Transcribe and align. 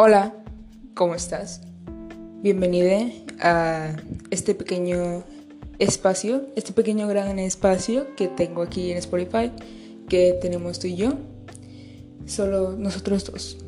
Hola, 0.00 0.32
¿cómo 0.94 1.16
estás? 1.16 1.60
Bienvenida 2.40 3.10
a 3.40 3.96
este 4.30 4.54
pequeño 4.54 5.24
espacio, 5.80 6.46
este 6.54 6.72
pequeño 6.72 7.08
gran 7.08 7.40
espacio 7.40 8.14
que 8.14 8.28
tengo 8.28 8.62
aquí 8.62 8.92
en 8.92 8.98
Spotify, 8.98 9.50
que 10.08 10.38
tenemos 10.40 10.78
tú 10.78 10.86
y 10.86 10.94
yo, 10.94 11.14
solo 12.26 12.76
nosotros 12.76 13.24
dos. 13.24 13.58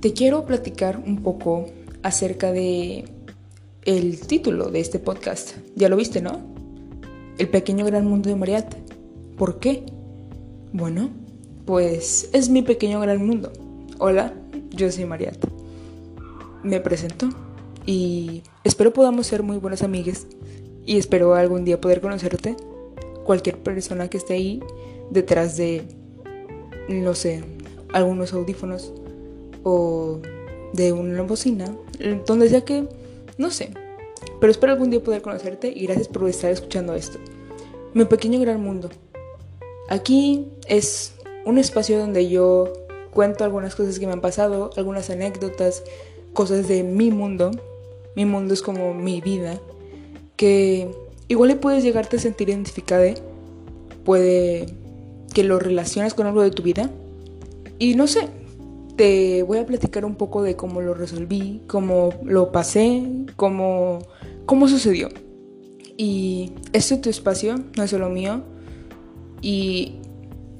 Te 0.00 0.12
quiero 0.12 0.44
platicar 0.44 0.98
un 0.98 1.22
poco 1.22 1.64
acerca 2.02 2.52
de 2.52 3.06
el 3.86 4.20
título 4.20 4.68
de 4.68 4.80
este 4.80 4.98
podcast. 4.98 5.56
Ya 5.74 5.88
lo 5.88 5.96
viste, 5.96 6.20
¿no? 6.20 6.42
El 7.38 7.48
pequeño 7.48 7.86
gran 7.86 8.06
mundo 8.06 8.28
de 8.28 8.36
Mariette. 8.36 8.76
¿Por 9.38 9.58
qué? 9.58 9.86
Bueno, 10.74 11.08
pues 11.64 12.28
es 12.34 12.50
mi 12.50 12.60
pequeño 12.60 13.00
gran 13.00 13.26
mundo. 13.26 13.67
Hola, 14.00 14.32
yo 14.70 14.92
soy 14.92 15.06
Mariette. 15.06 15.44
Me 16.62 16.78
presento 16.78 17.30
y 17.84 18.44
espero 18.62 18.92
podamos 18.92 19.26
ser 19.26 19.42
muy 19.42 19.56
buenas 19.56 19.82
amigas 19.82 20.28
y 20.86 20.98
espero 20.98 21.34
algún 21.34 21.64
día 21.64 21.80
poder 21.80 22.00
conocerte. 22.00 22.54
Cualquier 23.24 23.58
persona 23.58 24.08
que 24.08 24.18
esté 24.18 24.34
ahí 24.34 24.62
detrás 25.10 25.56
de, 25.56 25.82
no 26.88 27.16
sé, 27.16 27.42
algunos 27.92 28.32
audífonos 28.32 28.92
o 29.64 30.20
de 30.74 30.92
una 30.92 31.22
bocina, 31.22 31.66
donde 32.24 32.48
sea 32.48 32.60
que, 32.60 32.86
no 33.36 33.50
sé. 33.50 33.70
Pero 34.40 34.52
espero 34.52 34.74
algún 34.74 34.90
día 34.90 35.02
poder 35.02 35.22
conocerte 35.22 35.72
y 35.74 35.86
gracias 35.86 36.06
por 36.06 36.28
estar 36.28 36.52
escuchando 36.52 36.94
esto. 36.94 37.18
Mi 37.94 38.04
pequeño 38.04 38.38
gran 38.38 38.62
mundo. 38.62 38.90
Aquí 39.88 40.46
es 40.68 41.14
un 41.44 41.58
espacio 41.58 41.98
donde 41.98 42.28
yo 42.28 42.72
cuento 43.18 43.42
algunas 43.42 43.74
cosas 43.74 43.98
que 43.98 44.06
me 44.06 44.12
han 44.12 44.20
pasado, 44.20 44.70
algunas 44.76 45.10
anécdotas, 45.10 45.82
cosas 46.34 46.68
de 46.68 46.84
mi 46.84 47.10
mundo. 47.10 47.50
Mi 48.14 48.24
mundo 48.24 48.54
es 48.54 48.62
como 48.62 48.94
mi 48.94 49.20
vida, 49.20 49.58
que 50.36 50.88
igual 51.26 51.48
le 51.48 51.56
puedes 51.56 51.82
llegarte 51.82 52.18
a 52.18 52.20
sentir 52.20 52.48
identificada, 52.48 53.12
puede 54.04 54.66
que 55.34 55.42
lo 55.42 55.58
relaciones 55.58 56.14
con 56.14 56.28
algo 56.28 56.42
de 56.42 56.52
tu 56.52 56.62
vida. 56.62 56.92
Y 57.80 57.96
no 57.96 58.06
sé, 58.06 58.28
te 58.94 59.42
voy 59.42 59.58
a 59.58 59.66
platicar 59.66 60.04
un 60.04 60.14
poco 60.14 60.44
de 60.44 60.54
cómo 60.54 60.80
lo 60.80 60.94
resolví, 60.94 61.62
cómo 61.66 62.10
lo 62.22 62.52
pasé, 62.52 63.02
cómo, 63.34 63.98
cómo 64.46 64.68
sucedió. 64.68 65.08
Y 65.96 66.52
este 66.72 66.94
es 66.94 67.00
tu 67.00 67.10
espacio, 67.10 67.56
no 67.76 67.82
es 67.82 67.90
solo 67.90 68.10
mío. 68.10 68.44
Y 69.42 69.96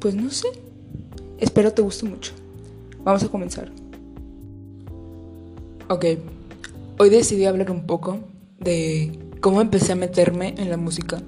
pues 0.01 0.17
no 0.17 0.29
sé, 0.33 0.49
espero 1.39 1.73
te 1.73 1.83
guste 1.83 2.05
mucho. 2.05 2.33
Vamos 3.09 3.23
a 3.23 3.29
comenzar. 3.29 3.73
Ok, 5.89 6.05
hoy 6.99 7.09
decidí 7.09 7.47
hablar 7.47 7.71
un 7.71 7.87
poco 7.87 8.19
de 8.61 9.19
cómo 9.41 9.63
empecé 9.63 9.93
a 9.93 9.97
meterme 9.97 10.55
en 10.59 10.69
la 10.69 10.77
música, 10.77 11.23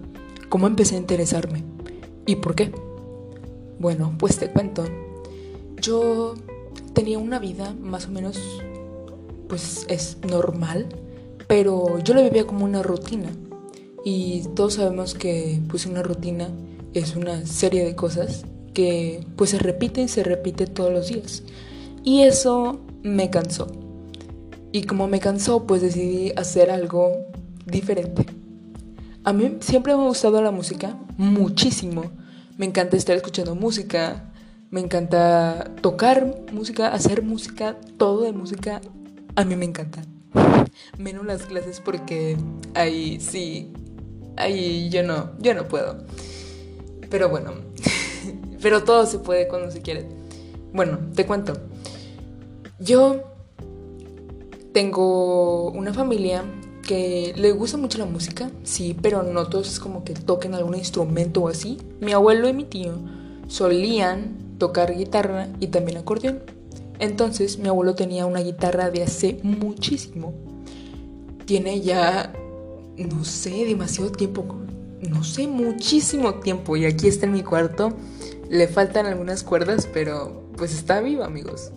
cómo 0.51 0.67
empecé 0.67 0.97
a 0.97 0.99
interesarme 0.99 1.65
y 2.27 2.37
por 2.37 2.55
qué. 2.55 2.71
Bueno, 3.79 4.15
pues 4.19 4.37
te 4.37 4.51
cuento. 4.51 4.85
Yo 5.81 6.35
tenía 6.93 7.19
una 7.19 7.39
vida 7.39 7.75
más 7.81 8.09
o 8.09 8.11
menos, 8.11 8.39
pues 9.49 9.87
es 9.89 10.19
normal, 10.29 10.87
pero 11.49 11.99
yo 12.01 12.13
la 12.13 12.21
vivía 12.21 12.47
como 12.47 12.67
una 12.67 12.83
rutina. 12.83 13.31
Y 14.05 14.43
todos 14.55 14.75
sabemos 14.75 15.15
que 15.15 15.63
pues 15.67 15.87
una 15.87 16.03
rutina 16.03 16.51
es 16.93 17.17
una 17.17 17.47
serie 17.47 17.87
de 17.87 17.97
cosas 17.97 18.45
que 18.75 19.25
pues 19.37 19.49
se 19.49 19.59
repite 19.59 20.03
y 20.03 20.09
se 20.09 20.23
repite 20.23 20.67
todos 20.67 20.93
los 20.93 21.09
días. 21.09 21.43
Y 22.03 22.23
eso 22.23 22.81
me 23.03 23.31
cansó. 23.31 23.69
Y 24.73 24.85
como 24.85 25.09
me 25.09 25.21
cansó, 25.21 25.67
pues 25.67 25.83
decidí 25.83 26.33
hacer 26.37 26.71
algo 26.71 27.13
diferente. 27.67 28.27
A 29.25 29.33
mí 29.33 29.59
siempre 29.61 29.95
me 29.95 30.03
ha 30.03 30.07
gustado 30.07 30.41
la 30.41 30.51
música, 30.51 30.97
muchísimo. 31.19 32.11
Me 32.57 32.67
encanta 32.67 32.97
estar 32.97 33.17
escuchando 33.17 33.55
música, 33.55 34.33
me 34.71 34.81
encanta 34.81 35.73
tocar 35.83 36.45
música, 36.53 36.89
hacer 36.89 37.23
música, 37.23 37.77
todo 37.97 38.23
de 38.23 38.33
música. 38.33 38.81
A 39.35 39.45
mí 39.45 39.57
me 39.57 39.65
encanta. 39.65 40.03
Menos 40.97 41.27
las 41.27 41.43
clases 41.43 41.81
porque 41.81 42.37
ahí 42.75 43.21
sí, 43.21 43.73
ahí 44.37 44.89
yo 44.91 45.03
no, 45.03 45.33
yo 45.41 45.55
no 45.55 45.67
puedo. 45.69 46.05
Pero 47.11 47.29
bueno, 47.29 47.53
pero 48.63 48.85
todo 48.85 49.05
se 49.07 49.19
puede 49.19 49.49
cuando 49.49 49.71
se 49.71 49.83
quiere. 49.83 50.07
Bueno, 50.73 50.99
te 51.15 51.27
cuento. 51.27 51.55
Yo 52.81 53.23
tengo 54.73 55.71
una 55.71 55.93
familia 55.93 56.45
que 56.87 57.35
le 57.37 57.53
gusta 57.53 57.77
mucho 57.77 57.99
la 57.99 58.07
música, 58.07 58.51
sí, 58.63 58.97
pero 59.01 59.23
no 59.23 59.49
todos 59.49 59.69
es 59.69 59.81
como 59.81 60.03
que 60.03 60.15
toquen 60.15 60.55
algún 60.55 60.75
instrumento 60.75 61.43
o 61.43 61.49
así. 61.49 61.79
Mi 62.01 62.13
abuelo 62.13 62.49
y 62.49 62.53
mi 62.53 62.65
tío 62.65 62.95
solían 63.49 64.57
tocar 64.59 64.97
guitarra 64.97 65.49
y 65.61 65.69
también 65.69 65.99
acordeón. 65.99 66.41
Entonces 66.99 67.59
mi 67.59 67.69
abuelo 67.69 67.95
tenía 67.95 68.27
una 68.27 68.41
guitarra 68.41 68.91
de 68.91 69.03
hace 69.03 69.39
muchísimo. 69.43 70.35
Tiene 71.45 71.81
ya, 71.81 72.33
no 72.97 73.25
sé, 73.25 73.65
demasiado 73.65 74.11
tiempo. 74.11 74.45
No 75.09 75.25
sé, 75.25 75.47
muchísimo 75.47 76.35
tiempo. 76.35 76.77
Y 76.77 76.87
aquí 76.87 77.09
está 77.09 77.27
en 77.27 77.33
mi 77.33 77.43
cuarto 77.43 77.95
le 78.51 78.67
faltan 78.67 79.07
algunas 79.07 79.45
cuerdas, 79.45 79.89
pero 79.93 80.43
pues 80.57 80.75
está 80.75 81.01
vivo, 81.01 81.23
amigos. 81.23 81.71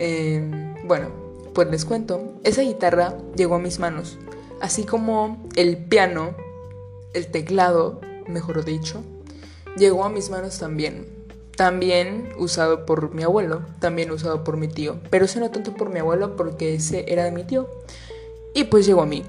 Em, 0.00 0.74
bueno, 0.88 1.08
pues 1.54 1.70
les 1.70 1.84
cuento. 1.84 2.32
Esa 2.42 2.62
guitarra 2.62 3.16
llegó 3.36 3.56
a 3.56 3.58
mis 3.58 3.78
manos. 3.78 4.18
Así 4.60 4.84
como 4.84 5.46
el 5.56 5.76
piano, 5.76 6.34
el 7.12 7.26
teclado, 7.28 8.00
mejor 8.26 8.64
dicho, 8.64 9.02
llegó 9.76 10.04
a 10.04 10.08
mis 10.08 10.30
manos 10.30 10.58
también. 10.58 11.06
También 11.54 12.30
usado 12.38 12.86
por 12.86 13.14
mi 13.14 13.22
abuelo, 13.22 13.62
también 13.78 14.10
usado 14.10 14.42
por 14.42 14.56
mi 14.56 14.68
tío. 14.68 15.00
Pero 15.10 15.26
ese 15.26 15.38
no 15.38 15.50
tanto 15.50 15.74
por 15.74 15.90
mi 15.90 16.00
abuelo 16.00 16.34
porque 16.34 16.74
ese 16.74 17.04
era 17.12 17.24
de 17.24 17.32
mi 17.32 17.44
tío. 17.44 17.68
Y 18.54 18.64
pues 18.64 18.86
llegó 18.86 19.02
a 19.02 19.06
mí. 19.06 19.22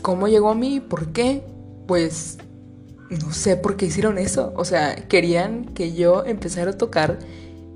¿Cómo 0.00 0.28
llegó 0.28 0.50
a 0.50 0.54
mí? 0.54 0.80
¿Por 0.80 1.12
qué? 1.12 1.42
Pues 1.86 2.38
no 3.10 3.34
sé 3.34 3.56
por 3.58 3.76
qué 3.76 3.86
hicieron 3.86 4.16
eso. 4.16 4.54
O 4.56 4.64
sea, 4.64 4.96
querían 5.08 5.66
que 5.66 5.92
yo 5.92 6.24
empezara 6.24 6.70
a 6.70 6.78
tocar 6.78 7.18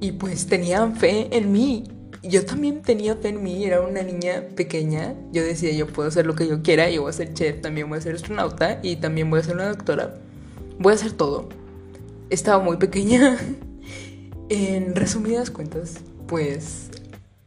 y 0.00 0.12
pues 0.12 0.46
tenían 0.46 0.96
fe 0.96 1.28
en 1.36 1.52
mí. 1.52 1.84
Yo 2.22 2.44
también 2.44 2.82
tenía 2.82 3.16
fe 3.16 3.28
en 3.28 3.42
mí, 3.42 3.64
era 3.64 3.80
una 3.80 4.02
niña 4.02 4.44
pequeña. 4.56 5.14
Yo 5.32 5.42
decía, 5.42 5.72
yo 5.72 5.86
puedo 5.86 6.08
hacer 6.08 6.26
lo 6.26 6.34
que 6.34 6.48
yo 6.48 6.62
quiera, 6.62 6.90
yo 6.90 7.02
voy 7.02 7.10
a 7.10 7.12
ser 7.12 7.32
chef, 7.34 7.60
también 7.60 7.88
voy 7.88 7.98
a 7.98 8.00
ser 8.00 8.14
astronauta 8.14 8.80
y 8.82 8.96
también 8.96 9.30
voy 9.30 9.40
a 9.40 9.44
ser 9.44 9.54
una 9.54 9.68
doctora. 9.68 10.16
Voy 10.78 10.92
a 10.92 10.96
hacer 10.96 11.12
todo. 11.12 11.48
Estaba 12.30 12.62
muy 12.62 12.76
pequeña. 12.76 13.38
en 14.48 14.94
resumidas 14.94 15.50
cuentas, 15.50 15.98
pues 16.26 16.90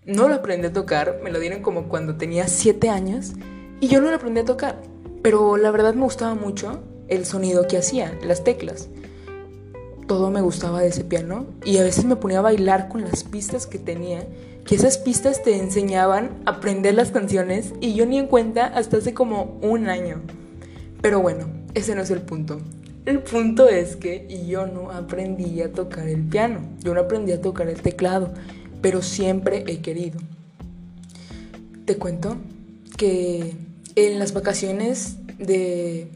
no 0.06 0.28
lo 0.28 0.36
aprendí 0.36 0.68
a 0.68 0.74
tocar, 0.74 1.20
me 1.24 1.32
lo 1.32 1.40
dieron 1.40 1.62
como 1.62 1.88
cuando 1.88 2.16
tenía 2.16 2.48
7 2.48 2.90
años 2.90 3.34
y 3.80 3.88
yo 3.88 4.02
no 4.02 4.10
lo 4.10 4.16
aprendí 4.16 4.42
a 4.42 4.46
tocar. 4.46 4.82
Pero 5.22 5.58
la 5.58 5.72
verdad 5.72 5.94
me 5.94 6.04
gustaba 6.04 6.36
mucho 6.36 6.82
el 7.08 7.26
sonido 7.26 7.68
que 7.68 7.78
hacía, 7.78 8.18
las 8.24 8.44
teclas. 8.44 8.90
Todo 10.08 10.32
me 10.32 10.42
gustaba 10.42 10.82
de 10.82 10.88
ese 10.88 11.04
piano 11.04 11.46
y 11.64 11.78
a 11.78 11.84
veces 11.84 12.06
me 12.06 12.16
ponía 12.16 12.40
a 12.40 12.44
bailar 12.44 12.90
con 12.90 13.02
las 13.02 13.24
pistas 13.24 13.68
que 13.68 13.78
tenía, 13.78 14.26
que 14.66 14.76
esas 14.76 14.98
pistas 14.98 15.44
te 15.44 15.58
enseñaban 15.58 16.42
a 16.46 16.52
aprender 16.52 16.94
las 16.94 17.12
canciones 17.12 17.74
y 17.82 17.94
yo 17.94 18.06
ni 18.06 18.18
en 18.18 18.28
cuenta 18.28 18.66
hasta 18.66 18.98
hace 18.98 19.14
como 19.14 19.58
un 19.62 19.90
año. 19.90 20.22
Pero 21.02 21.20
bueno, 21.22 21.48
ese 21.74 21.96
no 21.96 22.02
es 22.02 22.12
el 22.12 22.22
punto. 22.22 22.60
El 23.06 23.20
punto 23.24 23.68
es 23.68 23.96
que 23.96 24.46
yo 24.48 24.68
no 24.68 24.92
aprendí 24.92 25.62
a 25.62 25.72
tocar 25.72 26.08
el 26.08 26.22
piano, 26.22 26.62
yo 26.84 26.94
no 26.94 27.02
aprendí 27.02 27.32
a 27.32 27.42
tocar 27.42 27.68
el 27.68 27.82
teclado, 27.82 28.32
pero 28.82 29.02
siempre 29.02 29.64
he 29.68 29.80
querido. 29.80 30.20
Te 31.86 31.98
cuento 31.98 32.38
que 32.98 33.56
en 33.96 34.20
las 34.20 34.34
vacaciones 34.34 35.18
de 35.40 36.10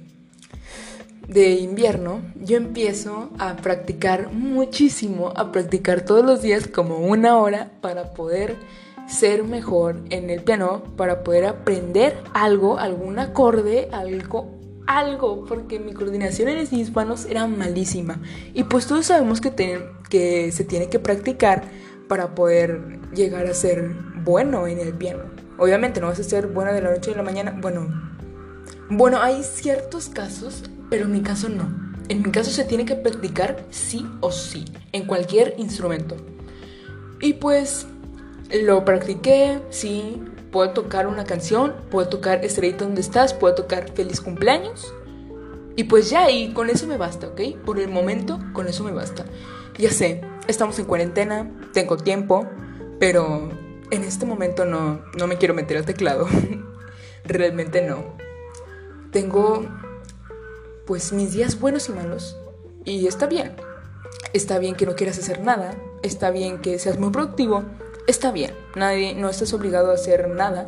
de 1.27 1.51
invierno, 1.55 2.21
yo 2.39 2.57
empiezo 2.57 3.29
a 3.39 3.55
practicar 3.57 4.31
muchísimo, 4.31 5.33
a 5.35 5.51
practicar 5.51 6.01
todos 6.01 6.25
los 6.25 6.41
días 6.41 6.67
como 6.67 6.97
una 6.99 7.37
hora 7.37 7.71
para 7.81 8.13
poder 8.13 8.55
ser 9.07 9.43
mejor 9.43 10.01
en 10.09 10.29
el 10.29 10.43
piano, 10.43 10.83
para 10.95 11.23
poder 11.23 11.45
aprender 11.45 12.17
algo, 12.33 12.77
algún 12.77 13.19
acorde, 13.19 13.89
algo, 13.91 14.51
algo, 14.87 15.45
porque 15.45 15.79
mi 15.79 15.93
coordinación 15.93 16.49
en 16.49 16.67
mis 16.71 16.93
manos 16.93 17.25
era 17.25 17.47
malísima. 17.47 18.21
Y 18.53 18.63
pues 18.63 18.87
todos 18.87 19.07
sabemos 19.07 19.41
que, 19.41 19.51
que 20.09 20.51
se 20.51 20.63
tiene 20.63 20.89
que 20.89 20.99
practicar 20.99 21.63
para 22.07 22.35
poder 22.35 22.99
llegar 23.13 23.47
a 23.47 23.53
ser 23.53 23.95
bueno 24.23 24.67
en 24.67 24.79
el 24.79 24.93
piano. 24.93 25.23
Obviamente 25.57 26.01
no 26.01 26.07
vas 26.07 26.19
a 26.19 26.23
ser 26.23 26.47
bueno 26.47 26.73
de 26.73 26.81
la 26.81 26.91
noche 26.91 27.11
a 27.13 27.17
la 27.17 27.23
mañana, 27.23 27.57
bueno, 27.59 27.87
bueno, 28.89 29.19
hay 29.21 29.41
ciertos 29.43 30.09
casos 30.09 30.63
pero 30.89 31.05
en 31.05 31.11
mi 31.11 31.21
caso 31.21 31.49
no. 31.49 31.69
En 32.07 32.21
mi 32.21 32.31
caso 32.31 32.51
se 32.51 32.65
tiene 32.65 32.85
que 32.85 32.95
practicar 32.95 33.65
sí 33.71 34.07
o 34.21 34.31
sí, 34.31 34.65
en 34.91 35.05
cualquier 35.05 35.55
instrumento. 35.57 36.15
Y 37.21 37.33
pues 37.33 37.87
Lo 38.63 38.85
practiqué, 38.85 39.59
sí. 39.69 40.21
Puedo 40.51 40.71
tocar 40.71 41.07
una 41.07 41.25
canción, 41.25 41.73
puedo 41.89 42.07
tocar 42.07 42.45
Estrellita 42.45 42.85
donde 42.85 43.01
estás, 43.01 43.33
puedo 43.33 43.55
tocar 43.55 43.91
Feliz 43.91 44.21
cumpleaños. 44.21 44.93
Y 45.75 45.85
pues 45.85 46.09
ya, 46.09 46.29
y 46.29 46.53
con 46.53 46.69
eso 46.69 46.87
me 46.87 46.97
basta, 46.97 47.27
¿ok? 47.27 47.41
Por 47.65 47.79
el 47.79 47.89
momento, 47.89 48.39
con 48.53 48.67
eso 48.67 48.83
me 48.83 48.91
basta. 48.91 49.25
Ya 49.77 49.91
sé, 49.91 50.21
estamos 50.47 50.79
en 50.79 50.85
cuarentena, 50.85 51.51
tengo 51.73 51.97
tiempo, 51.97 52.47
pero 52.99 53.49
en 53.91 54.03
este 54.03 54.25
momento 54.25 54.63
no, 54.63 55.01
no 55.17 55.27
me 55.27 55.37
quiero 55.37 55.53
meter 55.53 55.77
al 55.77 55.85
teclado. 55.85 56.27
Realmente 57.25 57.81
no. 57.81 58.15
Tengo, 59.11 59.65
pues, 60.85 61.13
mis 61.13 61.33
días 61.33 61.59
buenos 61.59 61.89
y 61.89 61.93
malos. 61.93 62.37
Y 62.83 63.07
está 63.07 63.27
bien. 63.27 63.55
Está 64.33 64.59
bien 64.59 64.75
que 64.75 64.85
no 64.85 64.95
quieras 64.95 65.17
hacer 65.17 65.41
nada. 65.41 65.75
Está 66.03 66.29
bien 66.29 66.59
que 66.59 66.77
seas 66.79 66.99
muy 66.99 67.11
productivo 67.11 67.63
está 68.07 68.31
bien, 68.31 68.51
nadie, 68.75 69.15
no 69.15 69.29
estás 69.29 69.53
obligado 69.53 69.91
a 69.91 69.95
hacer 69.95 70.29
nada. 70.29 70.67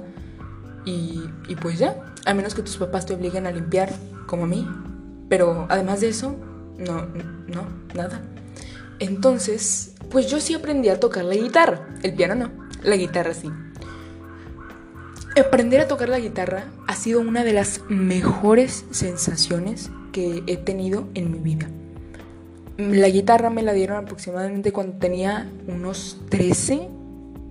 Y, 0.86 1.30
y 1.48 1.56
pues 1.56 1.80
ya, 1.80 2.14
a 2.26 2.34
menos 2.34 2.56
que 2.56 2.62
tus 2.62 2.78
papás 2.78 3.06
te 3.06 3.14
obliguen 3.14 3.46
a 3.46 3.52
limpiar, 3.52 3.94
como 4.26 4.44
a 4.44 4.48
mí. 4.48 4.68
Pero 5.30 5.66
además 5.70 6.02
de 6.02 6.10
eso, 6.10 6.36
no, 6.78 7.06
no, 7.48 7.68
nada. 7.94 8.22
Entonces, 9.00 9.96
pues 10.10 10.28
yo 10.28 10.40
sí 10.40 10.54
aprendí 10.54 10.90
a 10.90 11.00
tocar 11.00 11.26
la 11.26 11.36
guitarra. 11.36 11.88
El 12.04 12.14
piano 12.14 12.36
no, 12.36 12.52
la 12.84 12.96
guitarra 12.96 13.34
sí. 13.34 13.52
Aprender 15.38 15.82
a 15.82 15.88
tocar 15.88 16.10
la 16.10 16.20
guitarra 16.20 16.66
ha 16.88 16.96
sido 16.96 17.20
una 17.20 17.44
de 17.44 17.54
las 17.54 17.82
mejores 17.90 18.86
sensaciones 18.90 19.92
he 20.18 20.58
tenido 20.58 21.08
en 21.14 21.32
mi 21.32 21.40
vida. 21.40 21.70
La 22.78 23.10
guitarra 23.10 23.50
me 23.50 23.64
la 23.64 23.74
dieron 23.74 23.98
aproximadamente 23.98 24.72
cuando 24.72 24.98
tenía 24.98 25.52
unos 25.68 26.20
13, 26.30 26.90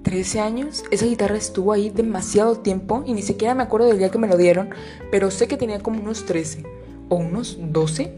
13 0.03 0.41
años. 0.41 0.85
Esa 0.93 1.07
guitarra 1.07 1.37
estuvo 1.37 1.73
ahí 1.73 1.91
demasiado 1.91 2.61
tiempo 2.61 3.03
y 3.05 3.13
ni 3.13 3.23
siquiera 3.23 3.55
me 3.55 3.65
acuerdo 3.65 3.89
del 3.89 3.99
día 3.99 4.11
que 4.11 4.19
me 4.19 4.29
lo 4.29 4.37
dieron, 4.37 4.71
pero 5.11 5.33
sé 5.33 5.49
que 5.49 5.57
tenía 5.57 5.81
como 5.81 6.01
unos 6.01 6.27
13 6.27 6.63
o 7.09 7.17
unos 7.17 7.59
12, 7.61 8.13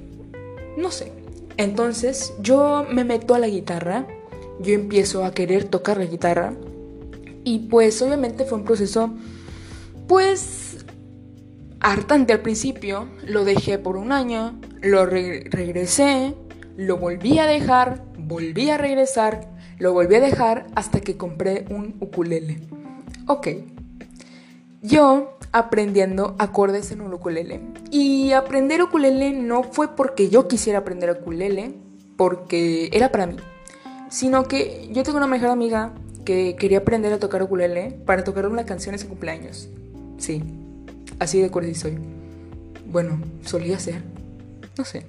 no 0.76 0.90
sé. 0.90 1.12
Entonces 1.56 2.34
yo 2.42 2.84
me 2.90 3.04
meto 3.04 3.34
a 3.34 3.38
la 3.38 3.48
guitarra, 3.48 4.06
yo 4.60 4.74
empiezo 4.74 5.24
a 5.24 5.32
querer 5.32 5.64
tocar 5.64 5.96
la 5.96 6.04
guitarra 6.04 6.52
y 7.42 7.60
pues 7.70 8.02
obviamente 8.02 8.44
fue 8.44 8.58
un 8.58 8.64
proceso 8.64 9.14
pues 10.06 10.67
hartante 11.80 12.32
al 12.32 12.40
principio, 12.40 13.08
lo 13.26 13.44
dejé 13.44 13.78
por 13.78 13.96
un 13.96 14.12
año, 14.12 14.58
lo 14.80 15.06
regresé, 15.06 16.34
lo 16.76 16.96
volví 16.96 17.38
a 17.38 17.46
dejar, 17.46 18.04
volví 18.16 18.70
a 18.70 18.78
regresar 18.78 19.58
lo 19.78 19.92
volví 19.92 20.16
a 20.16 20.20
dejar 20.20 20.66
hasta 20.74 21.00
que 21.00 21.16
compré 21.16 21.64
un 21.70 21.96
ukulele. 22.00 22.58
Ok. 23.26 23.48
Yo 24.82 25.38
aprendiendo 25.52 26.34
acordes 26.38 26.90
en 26.90 27.00
un 27.00 27.14
ukulele. 27.14 27.60
Y 27.90 28.32
aprender 28.32 28.82
ukulele 28.82 29.32
no 29.32 29.62
fue 29.62 29.94
porque 29.94 30.28
yo 30.28 30.48
quisiera 30.48 30.80
aprender 30.80 31.10
ukulele, 31.10 31.74
porque 32.16 32.90
era 32.92 33.10
para 33.10 33.26
mí. 33.26 33.36
Sino 34.10 34.44
que 34.44 34.88
yo 34.92 35.02
tengo 35.02 35.18
una 35.18 35.26
mejor 35.26 35.50
amiga 35.50 35.94
que 36.24 36.56
quería 36.56 36.78
aprender 36.78 37.12
a 37.12 37.18
tocar 37.18 37.42
ukulele 37.42 37.98
para 38.04 38.24
tocar 38.24 38.46
una 38.46 38.66
canción 38.66 38.94
en 38.94 38.98
su 38.98 39.08
cumpleaños. 39.08 39.68
Sí, 40.18 40.42
así 41.18 41.40
de 41.40 41.50
cursi 41.50 41.74
soy. 41.74 41.98
Bueno, 42.86 43.20
solía 43.44 43.78
ser. 43.78 44.02
No 44.76 44.84
sé. 44.84 45.06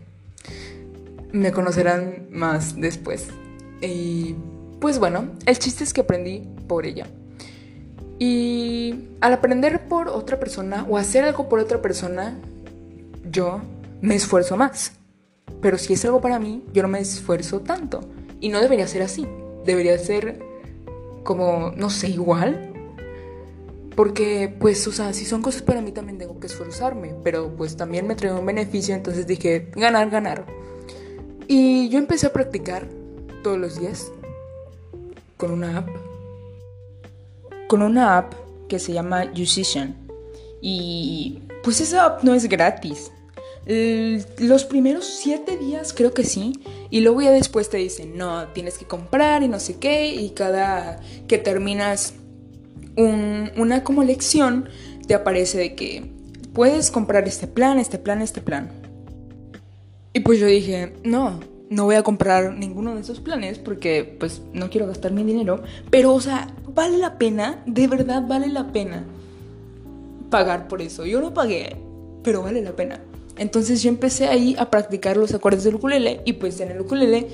Me 1.32 1.52
conocerán 1.52 2.28
más 2.32 2.76
después. 2.76 3.28
Y 3.82 4.36
pues 4.80 5.00
bueno, 5.00 5.30
el 5.46 5.60
chiste 5.60 5.84
es 5.84 5.94
que 5.94 6.02
aprendí 6.02 6.48
por 6.68 6.86
ella. 6.86 7.08
Y 8.18 9.08
al 9.22 9.34
aprender 9.34 9.88
por 9.88 10.10
otra 10.10 10.40
persona 10.40 10.86
o 10.90 10.98
hacer 10.98 11.24
algo 11.24 11.48
por 11.48 11.60
otra 11.60 11.82
persona, 11.82 12.38
yo 13.32 13.62
me 14.02 14.16
esfuerzo 14.16 14.58
más. 14.58 14.94
Pero 15.62 15.78
si 15.78 15.94
es 15.94 16.04
algo 16.06 16.20
para 16.22 16.40
mí, 16.40 16.64
yo 16.74 16.82
no 16.82 16.90
me 16.90 17.00
esfuerzo 17.00 17.62
tanto. 17.62 18.02
Y 18.42 18.50
no 18.50 18.60
debería 18.60 18.88
ser 18.88 19.02
así. 19.02 19.28
Debería 19.66 19.98
ser 19.98 20.40
como, 21.24 21.72
no 21.76 21.90
sé, 21.90 22.10
igual. 22.10 22.69
Porque, 24.00 24.56
pues, 24.62 24.88
o 24.88 24.94
sea, 24.94 25.12
si 25.12 25.26
son 25.26 25.42
cosas 25.42 25.62
para 25.62 25.82
mí 25.82 25.92
también 25.92 26.18
tengo 26.18 26.40
que 26.40 26.48
esforzarme. 26.48 27.16
Pero 27.22 27.54
pues 27.58 27.76
también 27.76 28.08
me 28.08 28.16
trae 28.16 28.32
un 28.32 28.46
beneficio, 28.46 28.96
entonces 28.96 29.28
dije, 29.28 29.68
ganar, 29.76 30.10
ganar. 30.10 30.46
Y 31.50 31.90
yo 31.90 32.00
empecé 32.00 32.28
a 32.28 32.32
practicar 32.32 32.88
todos 33.44 33.58
los 33.58 33.78
días 33.78 34.10
con 35.36 35.52
una 35.52 35.80
app. 35.80 35.90
Con 37.68 37.82
una 37.82 38.18
app 38.18 38.36
que 38.70 38.80
se 38.80 38.94
llama 38.94 39.26
Musician. 39.36 39.98
Y 40.62 41.42
pues 41.62 41.82
esa 41.82 42.06
app 42.06 42.24
no 42.24 42.34
es 42.34 42.48
gratis. 42.48 43.12
los 43.66 44.64
primeros 44.64 45.04
siete 45.04 45.58
días 45.58 45.92
creo 45.92 46.14
que 46.14 46.24
sí. 46.24 46.54
Y 46.90 47.02
luego 47.02 47.22
ya 47.22 47.32
después 47.32 47.70
te 47.70 47.76
dicen, 47.76 48.18
no, 48.18 48.48
tienes 48.54 48.78
que 48.78 48.86
comprar 48.86 49.44
y 49.44 49.50
no 49.50 49.60
sé 49.60 49.76
qué. 49.78 50.06
Y 50.06 50.30
cada 50.30 51.02
que 51.28 51.38
terminas 51.38 52.14
una 52.98 53.84
como 53.84 54.04
lección, 54.04 54.70
te 55.08 55.14
aparece 55.14 55.58
de 55.58 55.76
que 55.76 56.12
puedes 56.54 56.92
comprar 56.92 57.28
este 57.28 57.48
plan, 57.48 57.80
este 57.80 57.98
plan, 57.98 58.22
este 58.22 58.42
plan. 58.42 58.70
Y 60.14 60.22
pues 60.22 60.40
yo 60.40 60.48
dije, 60.48 60.94
no, 61.04 61.40
no 61.70 61.86
voy 61.86 61.96
a 61.96 62.04
comprar 62.04 62.54
ninguno 62.56 62.96
de 62.96 63.02
esos 63.02 63.20
planes 63.20 63.60
porque 63.60 64.18
pues 64.20 64.42
no 64.54 64.70
quiero 64.70 64.88
gastar 64.88 65.12
mi 65.12 65.24
dinero. 65.24 65.64
Pero, 65.90 66.14
o 66.14 66.22
sea, 66.22 66.54
vale 66.74 66.98
la 66.98 67.18
pena, 67.18 67.64
de 67.66 67.88
verdad 67.88 68.28
vale 68.28 68.48
la 68.48 68.72
pena 68.72 69.06
pagar 70.30 70.68
por 70.68 70.82
eso. 70.82 71.06
Yo 71.06 71.22
no 71.22 71.34
pagué, 71.34 71.76
pero 72.24 72.42
vale 72.42 72.62
la 72.62 72.76
pena. 72.76 73.00
Entonces 73.38 73.82
yo 73.82 73.90
empecé 73.90 74.28
ahí 74.28 74.56
a 74.60 74.70
practicar 74.70 75.16
los 75.16 75.34
acordes 75.34 75.64
del 75.64 75.76
ukulele 75.76 76.22
y 76.26 76.34
pues 76.34 76.60
en 76.60 76.72
el 76.72 76.82
ukulele 76.82 77.28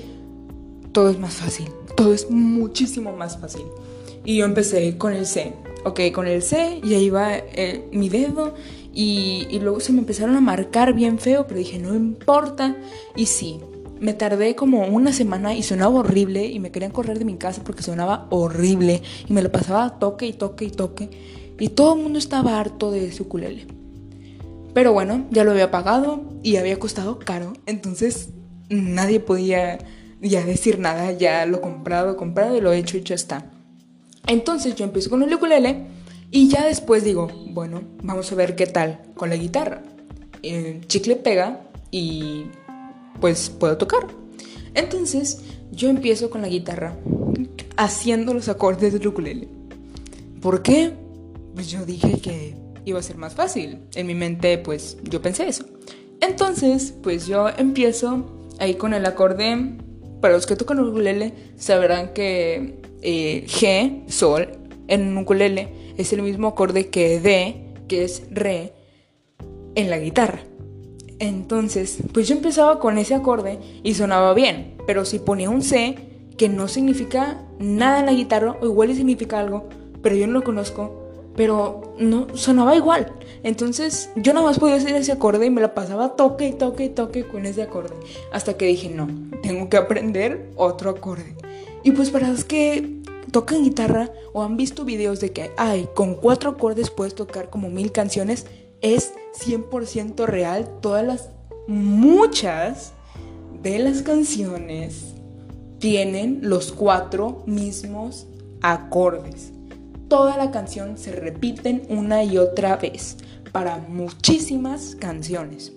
todo 0.92 1.10
es 1.10 1.18
más 1.18 1.34
fácil, 1.34 1.68
todo 1.96 2.14
es 2.14 2.30
muchísimo 2.30 3.12
más 3.12 3.38
fácil. 3.38 3.64
Y 4.26 4.38
yo 4.38 4.44
empecé 4.44 4.98
con 4.98 5.12
el 5.12 5.24
C, 5.24 5.54
ok, 5.84 6.00
con 6.12 6.26
el 6.26 6.42
C 6.42 6.80
y 6.82 6.94
ahí 6.94 7.10
va 7.10 7.30
mi 7.92 8.08
dedo 8.08 8.54
y, 8.92 9.46
luego 9.60 9.78
se 9.78 9.92
me 9.92 10.00
empezaron 10.00 10.34
a 10.36 10.40
marcar 10.40 10.94
bien 10.94 11.18
feo, 11.20 11.46
pero 11.46 11.58
dije 11.58 11.78
no 11.78 11.94
importa 11.94 12.76
y 13.14 13.26
sí, 13.26 13.60
me 14.00 14.14
tardé 14.14 14.56
como 14.56 14.84
una 14.86 15.12
semana 15.12 15.54
y 15.54 15.62
sonaba 15.62 16.00
horrible 16.00 16.46
y 16.46 16.58
me 16.58 16.72
querían 16.72 16.90
correr 16.90 17.20
de 17.20 17.24
mi 17.24 17.36
casa 17.36 17.62
porque 17.62 17.84
sonaba 17.84 18.26
horrible 18.30 19.00
y 19.28 19.32
me 19.32 19.42
lo 19.42 19.52
pasaba 19.52 19.98
toque 20.00 20.26
y 20.26 20.32
toque 20.32 20.64
y 20.64 20.70
toque 20.70 21.10
y 21.60 21.68
todo 21.68 21.94
el 21.94 22.02
mundo 22.02 22.18
estaba 22.18 22.58
harto 22.58 22.90
de 22.90 23.06
ese 23.06 23.22
ukulele. 23.22 23.66
Pero 24.74 24.92
bueno, 24.92 25.24
ya 25.30 25.44
lo 25.44 25.52
había 25.52 25.70
pagado 25.70 26.24
y 26.42 26.56
había 26.56 26.80
costado 26.80 27.20
caro, 27.20 27.52
entonces 27.64 28.30
nadie 28.70 29.20
podía 29.20 29.78
ya 30.20 30.44
decir 30.44 30.80
nada, 30.80 31.12
ya 31.12 31.46
lo 31.46 31.60
comprado, 31.60 32.16
comprado 32.16 32.56
y 32.56 32.60
lo 32.60 32.72
he 32.72 32.78
hecho 32.78 32.96
y 32.96 33.02
ya 33.02 33.14
está. 33.14 33.52
Entonces 34.26 34.74
yo 34.74 34.84
empiezo 34.84 35.10
con 35.10 35.22
el 35.22 35.32
ukulele 35.32 35.86
y 36.30 36.48
ya 36.48 36.66
después 36.66 37.04
digo, 37.04 37.28
bueno, 37.50 37.82
vamos 38.02 38.30
a 38.32 38.34
ver 38.34 38.56
qué 38.56 38.66
tal 38.66 39.00
con 39.14 39.30
la 39.30 39.36
guitarra. 39.36 39.82
Chicle 40.86 41.16
pega 41.16 41.60
y 41.90 42.46
pues 43.20 43.50
puedo 43.50 43.76
tocar. 43.76 44.06
Entonces 44.74 45.42
yo 45.72 45.88
empiezo 45.88 46.30
con 46.30 46.42
la 46.42 46.48
guitarra 46.48 46.96
haciendo 47.76 48.34
los 48.34 48.48
acordes 48.48 48.92
del 48.92 49.06
ukulele. 49.06 49.48
¿Por 50.40 50.62
qué? 50.62 50.92
Pues 51.54 51.70
yo 51.70 51.84
dije 51.86 52.20
que 52.20 52.54
iba 52.84 52.98
a 52.98 53.02
ser 53.02 53.16
más 53.16 53.34
fácil. 53.34 53.80
En 53.94 54.06
mi 54.06 54.14
mente 54.14 54.58
pues 54.58 54.98
yo 55.04 55.22
pensé 55.22 55.48
eso. 55.48 55.64
Entonces 56.20 56.94
pues 57.02 57.26
yo 57.26 57.48
empiezo 57.48 58.50
ahí 58.58 58.74
con 58.74 58.94
el 58.94 59.06
acorde. 59.06 59.78
Para 60.20 60.34
los 60.34 60.46
que 60.46 60.56
tocan 60.56 60.80
ukulele 60.80 61.34
sabrán 61.56 62.12
que 62.12 62.80
eh, 63.02 63.44
G, 63.46 64.08
Sol, 64.08 64.48
en 64.88 65.08
un 65.08 65.18
ukulele 65.18 65.68
es 65.96 66.12
el 66.12 66.22
mismo 66.22 66.48
acorde 66.48 66.88
que 66.88 67.20
D, 67.20 67.74
que 67.88 68.04
es 68.04 68.24
Re, 68.30 68.72
en 69.74 69.90
la 69.90 69.98
guitarra. 69.98 70.40
Entonces, 71.18 71.98
pues 72.12 72.28
yo 72.28 72.36
empezaba 72.36 72.78
con 72.78 72.98
ese 72.98 73.14
acorde 73.14 73.58
y 73.82 73.94
sonaba 73.94 74.34
bien, 74.34 74.74
pero 74.86 75.04
si 75.04 75.18
ponía 75.18 75.48
un 75.48 75.62
C, 75.62 75.96
que 76.36 76.48
no 76.48 76.68
significa 76.68 77.42
nada 77.58 78.00
en 78.00 78.06
la 78.06 78.12
guitarra, 78.12 78.56
o 78.60 78.66
igual 78.66 78.94
significa 78.94 79.40
algo, 79.40 79.68
pero 80.02 80.14
yo 80.14 80.26
no 80.26 80.34
lo 80.34 80.44
conozco, 80.44 81.06
pero 81.34 81.94
no 81.98 82.26
sonaba 82.34 82.76
igual. 82.76 83.12
Entonces, 83.42 84.10
yo 84.16 84.34
nada 84.34 84.46
más 84.46 84.58
podía 84.58 84.76
hacer 84.76 84.94
ese 84.94 85.12
acorde 85.12 85.46
y 85.46 85.50
me 85.50 85.62
la 85.62 85.74
pasaba 85.74 86.16
toque 86.16 86.48
y 86.48 86.52
toque 86.52 86.84
y 86.84 86.88
toque 86.90 87.26
con 87.26 87.46
ese 87.46 87.62
acorde, 87.62 87.94
hasta 88.32 88.54
que 88.58 88.66
dije, 88.66 88.90
no, 88.90 89.08
tengo 89.42 89.70
que 89.70 89.78
aprender 89.78 90.50
otro 90.56 90.90
acorde. 90.90 91.34
Y 91.86 91.92
pues 91.92 92.10
para 92.10 92.30
los 92.30 92.42
que 92.42 93.00
tocan 93.30 93.62
guitarra 93.62 94.10
o 94.32 94.42
han 94.42 94.56
visto 94.56 94.84
videos 94.84 95.20
de 95.20 95.30
que, 95.30 95.52
ay, 95.56 95.88
con 95.94 96.16
cuatro 96.16 96.50
acordes 96.50 96.90
puedes 96.90 97.14
tocar 97.14 97.48
como 97.48 97.70
mil 97.70 97.92
canciones, 97.92 98.46
es 98.80 99.12
100% 99.38 100.26
real. 100.26 100.68
Todas 100.82 101.06
las, 101.06 101.28
muchas 101.68 102.92
de 103.62 103.78
las 103.78 104.02
canciones 104.02 105.14
tienen 105.78 106.40
los 106.42 106.72
cuatro 106.72 107.44
mismos 107.46 108.26
acordes. 108.62 109.52
toda 110.08 110.36
la 110.36 110.50
canción 110.50 110.98
se 110.98 111.12
repiten 111.12 111.82
una 111.88 112.24
y 112.24 112.36
otra 112.36 112.78
vez 112.78 113.16
para 113.52 113.78
muchísimas 113.78 114.96
canciones. 114.96 115.72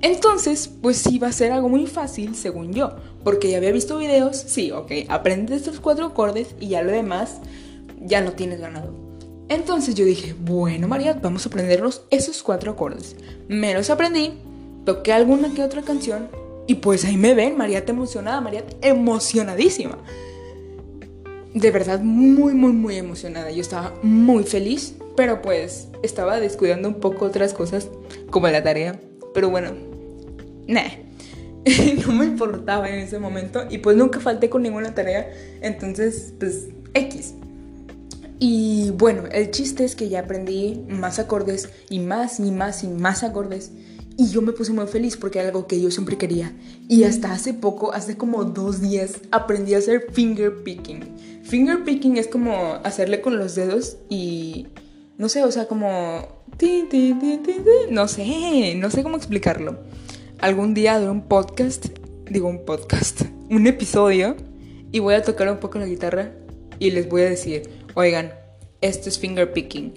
Entonces, 0.00 0.68
pues 0.82 1.06
iba 1.06 1.28
a 1.28 1.32
ser 1.32 1.52
algo 1.52 1.68
muy 1.68 1.86
fácil, 1.86 2.34
según 2.34 2.72
yo, 2.72 2.94
porque 3.24 3.50
ya 3.50 3.56
había 3.56 3.72
visto 3.72 3.98
videos, 3.98 4.36
sí, 4.36 4.70
ok, 4.70 4.92
aprende 5.08 5.56
estos 5.56 5.80
cuatro 5.80 6.06
acordes 6.06 6.54
y 6.60 6.68
ya 6.68 6.82
lo 6.82 6.92
demás 6.92 7.38
ya 8.00 8.20
lo 8.20 8.32
tienes 8.32 8.60
ganado. 8.60 8.92
Entonces 9.48 9.94
yo 9.94 10.04
dije, 10.04 10.34
bueno 10.38 10.88
María, 10.88 11.18
vamos 11.20 11.44
a 11.44 11.48
aprendernos 11.48 12.02
esos 12.10 12.42
cuatro 12.42 12.72
acordes. 12.72 13.16
Me 13.48 13.74
los 13.74 13.90
aprendí, 13.90 14.34
toqué 14.84 15.12
alguna 15.12 15.52
que 15.52 15.62
otra 15.62 15.82
canción 15.82 16.28
y 16.66 16.76
pues 16.76 17.04
ahí 17.04 17.16
me 17.16 17.34
ven, 17.34 17.56
María 17.56 17.84
emocionada, 17.86 18.40
María 18.40 18.64
emocionadísima. 18.80 19.98
De 21.52 21.70
verdad, 21.70 22.00
muy, 22.00 22.52
muy, 22.54 22.72
muy 22.72 22.96
emocionada. 22.96 23.50
Yo 23.50 23.60
estaba 23.60 23.94
muy 24.02 24.44
feliz, 24.44 24.96
pero 25.16 25.40
pues 25.40 25.88
estaba 26.02 26.40
descuidando 26.40 26.88
un 26.88 26.94
poco 26.94 27.26
otras 27.26 27.54
cosas, 27.54 27.88
como 28.30 28.48
la 28.48 28.62
tarea. 28.62 29.00
Pero 29.34 29.50
bueno, 29.50 29.70
nah. 30.66 31.03
no 32.06 32.12
me 32.12 32.26
importaba 32.26 32.88
en 32.88 33.00
ese 33.00 33.18
momento 33.18 33.64
y 33.70 33.78
pues 33.78 33.96
nunca 33.96 34.20
falté 34.20 34.50
con 34.50 34.62
ninguna 34.62 34.94
tarea. 34.94 35.30
Entonces, 35.60 36.34
pues, 36.38 36.68
X. 36.92 37.34
Y 38.38 38.90
bueno, 38.90 39.24
el 39.32 39.50
chiste 39.50 39.84
es 39.84 39.96
que 39.96 40.08
ya 40.08 40.20
aprendí 40.20 40.84
más 40.88 41.18
acordes 41.18 41.70
y 41.88 42.00
más 42.00 42.40
y 42.40 42.50
más 42.50 42.84
y 42.84 42.88
más 42.88 43.22
acordes. 43.22 43.72
Y 44.16 44.28
yo 44.28 44.42
me 44.42 44.52
puse 44.52 44.72
muy 44.72 44.86
feliz 44.86 45.16
porque 45.16 45.38
era 45.38 45.48
algo 45.48 45.66
que 45.66 45.80
yo 45.80 45.90
siempre 45.90 46.18
quería. 46.18 46.52
Y 46.88 47.04
hasta 47.04 47.32
hace 47.32 47.54
poco, 47.54 47.92
hace 47.92 48.16
como 48.16 48.44
dos 48.44 48.80
días, 48.80 49.14
aprendí 49.30 49.74
a 49.74 49.78
hacer 49.78 50.08
finger 50.12 50.62
picking. 50.62 51.16
Finger 51.42 51.84
picking 51.84 52.16
es 52.16 52.28
como 52.28 52.74
hacerle 52.84 53.20
con 53.20 53.38
los 53.38 53.54
dedos 53.54 53.96
y... 54.08 54.68
No 55.16 55.28
sé, 55.28 55.44
o 55.44 55.52
sea, 55.52 55.66
como... 55.66 56.44
No 57.90 58.08
sé, 58.08 58.74
no 58.76 58.90
sé 58.90 59.02
cómo 59.02 59.16
explicarlo. 59.16 59.78
Algún 60.40 60.74
día 60.74 60.96
haré 60.96 61.08
un 61.08 61.22
podcast, 61.22 61.86
digo 62.28 62.48
un 62.48 62.64
podcast, 62.64 63.22
un 63.50 63.66
episodio, 63.66 64.36
y 64.92 64.98
voy 64.98 65.14
a 65.14 65.22
tocar 65.22 65.50
un 65.50 65.58
poco 65.58 65.78
la 65.78 65.86
guitarra 65.86 66.32
y 66.78 66.90
les 66.90 67.08
voy 67.08 67.22
a 67.22 67.30
decir, 67.30 67.70
oigan, 67.94 68.32
esto 68.80 69.08
es 69.08 69.18
finger 69.18 69.52
picking. 69.52 69.94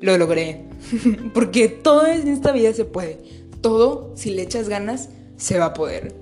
Lo 0.00 0.16
logré. 0.16 0.64
Porque 1.34 1.68
todo 1.68 2.06
en 2.06 2.28
esta 2.28 2.52
vida 2.52 2.72
se 2.72 2.84
puede. 2.84 3.18
Todo, 3.60 4.12
si 4.14 4.30
le 4.30 4.42
echas 4.42 4.68
ganas, 4.68 5.08
se 5.36 5.58
va 5.58 5.66
a 5.66 5.74
poder. 5.74 6.14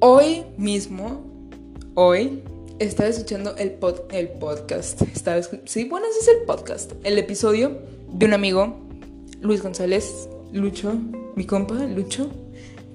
Hoy 0.00 0.42
mismo, 0.56 1.24
hoy, 1.94 2.42
estaba 2.80 3.08
escuchando 3.08 3.54
el, 3.56 3.76
el 4.10 4.28
podcast. 4.30 5.02
Estaba, 5.02 5.40
sí, 5.64 5.84
bueno, 5.84 6.06
ese 6.10 6.20
es 6.20 6.28
el 6.36 6.44
podcast. 6.44 6.92
El 7.04 7.18
episodio 7.18 7.78
de 8.12 8.26
un 8.26 8.32
amigo, 8.32 8.76
Luis 9.40 9.62
González, 9.62 10.28
Lucho, 10.52 10.94
mi 11.36 11.44
compa, 11.44 11.74
Lucho, 11.74 12.30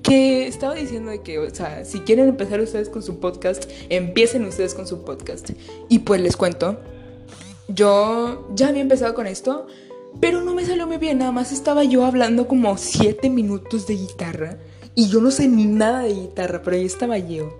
que 0.07 0.47
estaba 0.47 0.73
diciendo 0.73 1.11
de 1.11 1.21
que, 1.21 1.37
o 1.37 1.53
sea, 1.53 1.83
si 1.83 1.99
quieren 1.99 2.29
empezar 2.29 2.61
ustedes 2.61 2.87
con 2.87 3.03
su 3.03 3.19
podcast, 3.19 3.69
empiecen 3.89 4.45
ustedes 4.45 4.73
con 4.73 4.87
su 4.87 5.03
podcast. 5.03 5.49
Y 5.89 5.99
pues 5.99 6.21
les 6.21 6.37
cuento, 6.37 6.79
yo 7.67 8.47
ya 8.55 8.69
había 8.69 8.81
empezado 8.81 9.13
con 9.13 9.27
esto, 9.27 9.67
pero 10.21 10.41
no 10.41 10.55
me 10.55 10.65
salió 10.65 10.87
muy 10.87 10.95
bien, 10.95 11.17
nada 11.17 11.33
más 11.33 11.51
estaba 11.51 11.83
yo 11.83 12.05
hablando 12.05 12.47
como 12.47 12.77
7 12.77 13.29
minutos 13.29 13.85
de 13.85 13.95
guitarra. 13.95 14.57
Y 14.95 15.09
yo 15.09 15.19
no 15.19 15.29
sé 15.29 15.49
ni 15.49 15.65
nada 15.65 16.03
de 16.03 16.13
guitarra, 16.13 16.61
pero 16.63 16.77
ahí 16.77 16.85
estaba 16.85 17.17
yo 17.17 17.59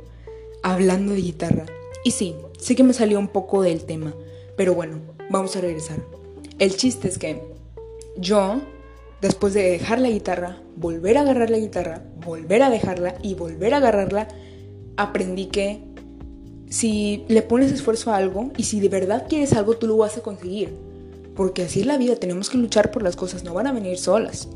hablando 0.64 1.12
de 1.12 1.22
guitarra. 1.22 1.66
Y 2.06 2.12
sí, 2.12 2.34
sí 2.58 2.76
que 2.76 2.84
me 2.86 2.94
salió 2.94 3.20
un 3.20 3.28
poco 3.28 3.62
del 3.62 3.84
tema. 3.84 4.14
Pero 4.56 4.74
bueno, 4.74 5.02
vamos 5.30 5.54
a 5.58 5.62
regresar. 5.62 6.00
El 6.60 6.78
chiste 6.78 7.10
es 7.10 7.18
que 7.18 7.44
yo, 8.16 8.62
después 9.22 9.54
de 9.54 9.72
dejar 9.72 10.00
la 10.00 10.10
guitarra, 10.10 10.62
volver 10.76 11.18
a 11.18 11.22
agarrar 11.22 11.50
la 11.50 11.58
guitarra, 11.58 12.04
volver 12.24 12.62
a 12.64 12.70
dejarla 12.70 13.16
y 13.22 13.34
volver 13.36 13.74
a 13.74 13.78
agarrarla, 13.78 14.28
aprendí 14.96 15.48
que 15.48 15.84
si 16.70 17.26
le 17.28 17.42
pones 17.42 17.72
esfuerzo 17.72 18.12
a 18.12 18.18
algo 18.18 18.52
y 18.58 18.64
si 18.64 18.80
de 18.80 18.90
verdad 18.90 19.26
quieres 19.28 19.54
algo, 19.54 19.78
tú 19.78 19.88
lo 19.88 19.98
vas 19.98 20.18
a 20.18 20.22
conseguir. 20.22 20.76
Porque 21.36 21.64
así 21.64 21.82
es 21.82 21.86
la 21.86 21.98
vida, 21.98 22.16
tenemos 22.16 22.50
que 22.50 22.58
luchar 22.58 22.92
por 22.92 23.04
las 23.04 23.16
cosas, 23.16 23.44
no 23.44 23.54
van 23.54 23.68
a 23.68 23.72
venir 23.72 23.98
solas. 23.98 24.50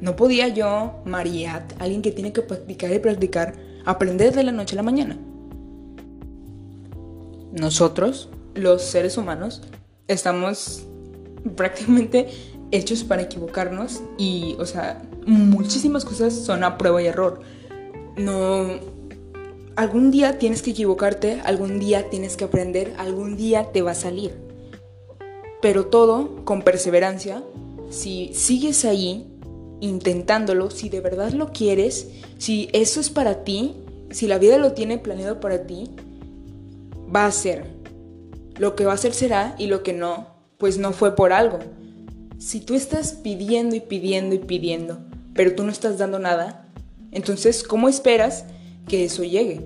No 0.00 0.14
podía 0.14 0.48
yo, 0.48 0.94
Mariat, 1.04 1.74
alguien 1.80 2.02
que 2.02 2.12
tiene 2.12 2.32
que 2.32 2.42
practicar 2.42 2.92
y 2.92 3.00
practicar, 3.00 3.54
aprender 3.84 4.32
de 4.34 4.44
la 4.44 4.52
noche 4.52 4.74
a 4.74 4.76
la 4.76 4.84
mañana. 4.84 5.18
Nosotros, 7.52 8.28
los 8.54 8.82
seres 8.82 9.16
humanos, 9.16 9.62
estamos 10.06 10.86
prácticamente 11.56 12.28
hechos 12.70 13.04
para 13.04 13.22
equivocarnos 13.22 14.02
y, 14.16 14.56
o 14.58 14.66
sea, 14.66 15.02
muchísimas 15.26 16.04
cosas 16.04 16.34
son 16.34 16.64
a 16.64 16.78
prueba 16.78 17.02
y 17.02 17.06
error. 17.06 17.40
No... 18.16 18.98
Algún 19.76 20.10
día 20.10 20.38
tienes 20.38 20.62
que 20.62 20.72
equivocarte, 20.72 21.40
algún 21.44 21.78
día 21.78 22.10
tienes 22.10 22.36
que 22.36 22.44
aprender, 22.44 22.94
algún 22.98 23.36
día 23.36 23.70
te 23.70 23.80
va 23.80 23.92
a 23.92 23.94
salir. 23.94 24.34
Pero 25.62 25.86
todo 25.86 26.44
con 26.44 26.62
perseverancia, 26.62 27.44
si 27.88 28.32
sigues 28.34 28.84
ahí 28.84 29.26
intentándolo, 29.80 30.70
si 30.70 30.88
de 30.88 31.00
verdad 31.00 31.30
lo 31.30 31.52
quieres, 31.52 32.08
si 32.38 32.68
eso 32.72 32.98
es 32.98 33.10
para 33.10 33.44
ti, 33.44 33.76
si 34.10 34.26
la 34.26 34.38
vida 34.38 34.58
lo 34.58 34.72
tiene 34.72 34.98
planeado 34.98 35.38
para 35.38 35.66
ti, 35.66 35.90
va 37.14 37.26
a 37.26 37.32
ser. 37.32 37.66
Lo 38.58 38.74
que 38.74 38.84
va 38.84 38.94
a 38.94 38.98
ser 38.98 39.14
será 39.14 39.54
y 39.58 39.66
lo 39.66 39.82
que 39.82 39.92
no, 39.92 40.26
pues 40.58 40.78
no 40.78 40.92
fue 40.92 41.14
por 41.14 41.32
algo. 41.32 41.60
Si 42.38 42.60
tú 42.60 42.76
estás 42.76 43.14
pidiendo 43.14 43.74
y 43.74 43.80
pidiendo 43.80 44.32
y 44.36 44.38
pidiendo, 44.38 45.00
pero 45.34 45.56
tú 45.56 45.64
no 45.64 45.72
estás 45.72 45.98
dando 45.98 46.20
nada, 46.20 46.68
entonces, 47.10 47.64
¿cómo 47.64 47.88
esperas 47.88 48.44
que 48.86 49.04
eso 49.04 49.24
llegue? 49.24 49.60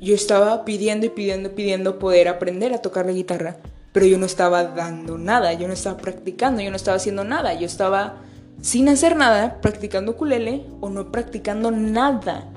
Yo 0.00 0.14
estaba 0.14 0.64
pidiendo 0.64 1.04
y 1.04 1.10
pidiendo 1.10 1.50
y 1.50 1.52
pidiendo 1.52 1.98
poder 1.98 2.28
aprender 2.28 2.72
a 2.72 2.78
tocar 2.78 3.04
la 3.04 3.12
guitarra, 3.12 3.58
pero 3.92 4.06
yo 4.06 4.16
no 4.16 4.24
estaba 4.24 4.64
dando 4.64 5.18
nada, 5.18 5.52
yo 5.52 5.68
no 5.68 5.74
estaba 5.74 5.98
practicando, 5.98 6.62
yo 6.62 6.70
no 6.70 6.76
estaba 6.76 6.96
haciendo 6.96 7.24
nada, 7.24 7.52
yo 7.52 7.66
estaba 7.66 8.22
sin 8.62 8.88
hacer 8.88 9.14
nada, 9.14 9.60
practicando 9.60 10.16
culele 10.16 10.64
o 10.80 10.88
no 10.88 11.12
practicando 11.12 11.70
nada, 11.70 12.50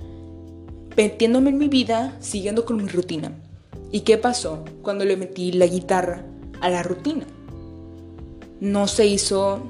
metiéndome 0.95 1.49
en 1.49 1.57
mi 1.57 1.67
vida, 1.67 2.15
siguiendo 2.21 2.63
con 2.63 2.77
mi 2.77 2.87
rutina. 2.87 3.33
¿Y 3.91 4.01
qué 4.01 4.17
pasó 4.17 4.63
cuando 4.81 5.03
le 5.03 5.17
metí 5.17 5.51
la 5.51 5.65
guitarra 5.65 6.23
a 6.61 6.69
la 6.69 6.83
rutina? 6.83 7.25
No 8.59 8.87
se 8.87 9.05
hizo, 9.05 9.61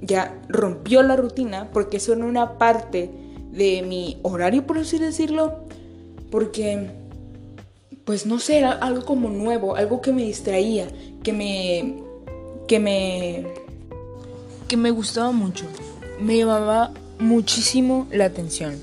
ya 0.00 0.40
rompió 0.48 1.02
la 1.02 1.16
rutina 1.16 1.70
porque 1.72 1.96
era 1.96 2.24
una 2.24 2.58
parte 2.58 3.10
de 3.52 3.82
mi 3.82 4.18
horario, 4.22 4.66
por 4.66 4.78
así 4.78 4.98
decirlo, 4.98 5.60
porque, 6.30 6.90
pues 8.04 8.26
no 8.26 8.38
sé, 8.38 8.58
era 8.58 8.72
algo 8.72 9.04
como 9.04 9.28
nuevo, 9.28 9.76
algo 9.76 10.00
que 10.00 10.12
me 10.12 10.22
distraía, 10.22 10.88
que 11.22 11.32
me, 11.32 12.02
que 12.66 12.78
me, 12.78 13.46
que 14.68 14.76
me 14.76 14.90
gustaba 14.90 15.32
mucho, 15.32 15.64
me 16.20 16.38
llamaba 16.38 16.92
muchísimo 17.18 18.06
la 18.12 18.26
atención. 18.26 18.76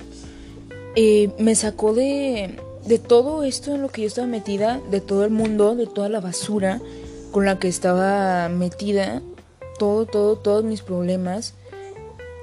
Eh, 0.98 1.32
me 1.40 1.56
sacó 1.56 1.94
de, 1.94 2.58
de 2.86 3.00
todo 3.00 3.44
esto 3.44 3.76
en 3.76 3.82
lo 3.82 3.90
que 3.90 4.02
yo 4.02 4.08
estaba 4.08 4.28
metida, 4.28 4.82
de 4.92 5.02
todo 5.02 5.26
el 5.26 5.32
mundo, 5.32 5.76
de 5.76 5.88
toda 5.88 6.10
la 6.10 6.20
basura 6.20 6.82
con 7.32 7.46
la 7.46 7.60
que 7.60 7.68
estaba 7.68 8.48
metida, 8.50 9.22
todo, 9.78 10.06
todo, 10.06 10.38
todos 10.38 10.64
mis 10.64 10.82
problemas. 10.82 11.54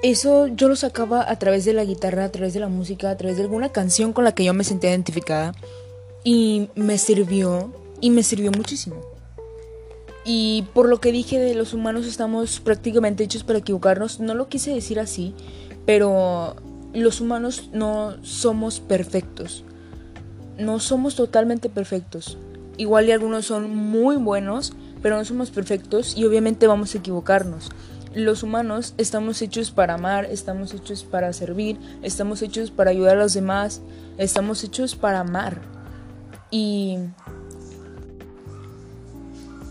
Eso 0.01 0.47
yo 0.47 0.67
lo 0.67 0.75
sacaba 0.75 1.29
a 1.29 1.39
través 1.39 1.65
de 1.65 1.73
la 1.73 1.85
guitarra, 1.85 2.25
a 2.25 2.31
través 2.31 2.53
de 2.53 2.59
la 2.59 2.67
música, 2.67 3.09
a 3.09 3.17
través 3.17 3.37
de 3.37 3.43
alguna 3.43 3.69
canción 3.69 4.13
con 4.13 4.23
la 4.23 4.33
que 4.33 4.43
yo 4.43 4.53
me 4.53 4.63
sentía 4.63 4.91
identificada. 4.91 5.53
Y 6.23 6.69
me 6.75 6.97
sirvió, 6.97 7.73
y 8.01 8.09
me 8.09 8.23
sirvió 8.23 8.51
muchísimo. 8.51 8.97
Y 10.25 10.65
por 10.73 10.87
lo 10.87 11.01
que 11.01 11.11
dije 11.11 11.39
de 11.39 11.53
los 11.53 11.73
humanos 11.73 12.05
estamos 12.05 12.59
prácticamente 12.59 13.23
hechos 13.23 13.43
para 13.43 13.59
equivocarnos, 13.59 14.19
no 14.19 14.33
lo 14.33 14.47
quise 14.47 14.73
decir 14.73 14.99
así, 14.99 15.33
pero 15.85 16.55
los 16.93 17.19
humanos 17.19 17.69
no 17.73 18.15
somos 18.23 18.79
perfectos 18.79 19.65
no 20.57 20.79
somos 20.79 21.15
totalmente 21.15 21.69
perfectos. 21.69 22.37
Igual 22.77 23.07
y 23.07 23.11
algunos 23.11 23.45
son 23.45 23.75
muy 23.75 24.15
buenos, 24.15 24.73
pero 25.03 25.17
no 25.17 25.25
somos 25.25 25.51
perfectos 25.51 26.17
y 26.17 26.25
obviamente 26.25 26.65
vamos 26.65 26.95
a 26.95 26.97
equivocarnos. 26.97 27.69
Los 28.15 28.41
humanos 28.41 28.95
estamos 28.97 29.41
hechos 29.43 29.69
para 29.69 29.95
amar, 29.95 30.25
estamos 30.25 30.73
hechos 30.73 31.03
para 31.03 31.31
servir, 31.33 31.77
estamos 32.01 32.41
hechos 32.41 32.71
para 32.71 32.89
ayudar 32.89 33.17
a 33.17 33.21
los 33.21 33.33
demás, 33.33 33.81
estamos 34.17 34.63
hechos 34.63 34.95
para 34.95 35.19
amar. 35.19 35.61
Y 36.49 36.97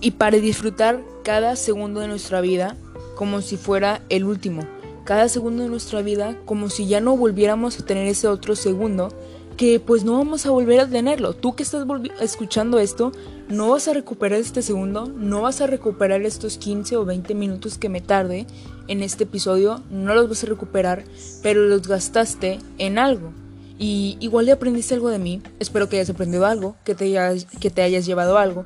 y 0.02 0.10
para 0.10 0.36
disfrutar 0.38 1.00
cada 1.22 1.54
segundo 1.56 2.00
de 2.00 2.08
nuestra 2.08 2.40
vida 2.40 2.76
como 3.14 3.40
si 3.40 3.56
fuera 3.56 4.02
el 4.08 4.24
último. 4.24 4.66
Cada 5.04 5.28
segundo 5.28 5.62
de 5.62 5.68
nuestra 5.68 6.02
vida 6.02 6.36
como 6.44 6.68
si 6.68 6.86
ya 6.86 7.00
no 7.00 7.16
volviéramos 7.16 7.78
a 7.78 7.86
tener 7.86 8.08
ese 8.08 8.26
otro 8.26 8.56
segundo 8.56 9.08
que 9.56 9.80
pues 9.80 10.04
no 10.04 10.18
vamos 10.18 10.46
a 10.46 10.50
volver 10.50 10.80
a 10.80 10.88
tenerlo. 10.88 11.34
Tú 11.34 11.54
que 11.54 11.62
estás 11.62 11.86
escuchando 12.20 12.78
esto, 12.78 13.12
no 13.48 13.70
vas 13.70 13.88
a 13.88 13.92
recuperar 13.92 14.38
este 14.38 14.62
segundo, 14.62 15.06
no 15.06 15.42
vas 15.42 15.60
a 15.60 15.66
recuperar 15.66 16.22
estos 16.22 16.58
15 16.58 16.96
o 16.96 17.04
20 17.04 17.34
minutos 17.34 17.78
que 17.78 17.88
me 17.88 18.00
tarde 18.00 18.46
en 18.88 19.02
este 19.02 19.24
episodio, 19.24 19.82
no 19.90 20.14
los 20.14 20.28
vas 20.28 20.44
a 20.44 20.46
recuperar, 20.46 21.04
pero 21.42 21.62
los 21.62 21.86
gastaste 21.86 22.58
en 22.78 22.98
algo. 22.98 23.32
Y 23.78 24.16
igual 24.20 24.46
le 24.46 24.52
aprendiste 24.52 24.94
algo 24.94 25.08
de 25.08 25.18
mí, 25.18 25.42
espero 25.58 25.88
que 25.88 25.96
hayas 25.96 26.10
aprendido 26.10 26.46
algo, 26.46 26.76
que 26.84 26.94
te 26.94 27.18
hayas, 27.18 27.46
que 27.46 27.70
te 27.70 27.82
hayas 27.82 28.06
llevado 28.06 28.38
algo, 28.38 28.64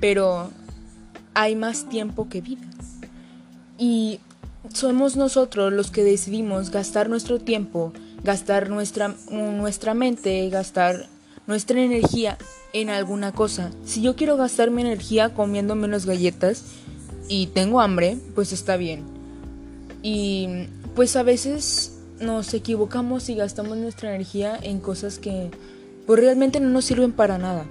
pero 0.00 0.50
hay 1.34 1.56
más 1.56 1.88
tiempo 1.88 2.28
que 2.28 2.40
vida. 2.40 2.68
Y 3.78 4.20
somos 4.72 5.16
nosotros 5.16 5.72
los 5.72 5.90
que 5.90 6.04
decidimos 6.04 6.70
gastar 6.70 7.08
nuestro 7.08 7.38
tiempo, 7.38 7.92
gastar 8.24 8.70
nuestra, 8.70 9.14
nuestra 9.30 9.94
mente, 9.94 10.48
gastar 10.50 11.08
nuestra 11.46 11.80
energía 11.80 12.38
en 12.72 12.90
alguna 12.90 13.32
cosa. 13.32 13.70
Si 13.84 14.02
yo 14.02 14.16
quiero 14.16 14.36
gastar 14.36 14.70
mi 14.70 14.82
energía 14.82 15.34
comiendo 15.34 15.74
menos 15.74 16.06
galletas 16.06 16.64
y 17.28 17.46
tengo 17.48 17.80
hambre, 17.80 18.16
pues 18.34 18.52
está 18.52 18.76
bien. 18.76 19.04
Y 20.02 20.66
pues 20.94 21.16
a 21.16 21.22
veces 21.22 21.98
nos 22.20 22.52
equivocamos 22.54 23.28
y 23.28 23.34
gastamos 23.34 23.76
nuestra 23.76 24.14
energía 24.14 24.58
en 24.62 24.80
cosas 24.80 25.18
que 25.18 25.50
pues 26.06 26.20
realmente 26.20 26.60
no 26.60 26.68
nos 26.68 26.84
sirven 26.84 27.12
para 27.12 27.38
nada. 27.38 27.66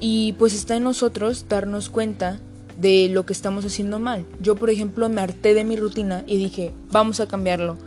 Y 0.00 0.32
pues 0.34 0.54
está 0.54 0.76
en 0.76 0.84
nosotros 0.84 1.46
darnos 1.48 1.88
cuenta 1.88 2.38
de 2.80 3.08
lo 3.08 3.24
que 3.24 3.32
estamos 3.32 3.64
haciendo 3.64 3.98
mal. 3.98 4.24
Yo, 4.40 4.56
por 4.56 4.70
ejemplo, 4.70 5.08
me 5.08 5.20
harté 5.20 5.54
de 5.54 5.64
mi 5.64 5.76
rutina 5.76 6.24
y 6.26 6.36
dije, 6.36 6.72
vamos 6.90 7.20
a 7.20 7.28
cambiarlo 7.28 7.78